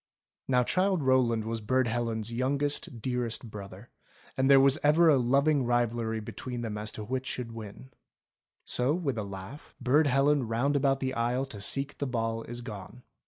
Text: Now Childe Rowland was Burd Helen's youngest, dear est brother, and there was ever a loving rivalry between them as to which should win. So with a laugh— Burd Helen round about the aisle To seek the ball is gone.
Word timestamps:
Now 0.47 0.63
Childe 0.63 1.03
Rowland 1.03 1.43
was 1.45 1.61
Burd 1.61 1.87
Helen's 1.87 2.31
youngest, 2.33 3.03
dear 3.03 3.27
est 3.27 3.51
brother, 3.51 3.91
and 4.35 4.49
there 4.49 4.59
was 4.59 4.79
ever 4.81 5.09
a 5.09 5.17
loving 5.19 5.63
rivalry 5.63 6.19
between 6.19 6.61
them 6.61 6.75
as 6.75 6.91
to 6.93 7.03
which 7.03 7.27
should 7.27 7.51
win. 7.51 7.91
So 8.65 8.95
with 8.95 9.19
a 9.19 9.23
laugh— 9.23 9.75
Burd 9.79 10.07
Helen 10.07 10.47
round 10.47 10.75
about 10.75 11.01
the 11.01 11.13
aisle 11.13 11.45
To 11.45 11.61
seek 11.61 11.99
the 11.99 12.07
ball 12.07 12.41
is 12.45 12.61
gone. 12.61 13.03